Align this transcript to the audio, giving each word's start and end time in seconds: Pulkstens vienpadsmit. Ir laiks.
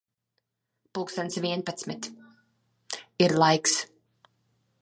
Pulkstens 0.97 1.37
vienpadsmit. 1.45 2.09
Ir 3.27 3.39
laiks. 3.45 3.81